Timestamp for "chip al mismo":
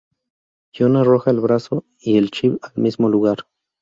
2.31-3.07